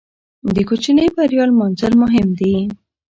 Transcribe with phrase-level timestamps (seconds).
[0.55, 2.55] د کوچنۍ بریا لمانځل مهم دي.